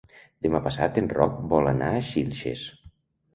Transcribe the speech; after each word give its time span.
Demà 0.45 0.61
passat 0.67 0.97
en 1.01 1.09
Roc 1.17 1.35
vol 1.51 1.69
anar 1.73 1.91
a 1.99 2.01
Xilxes. 2.09 2.65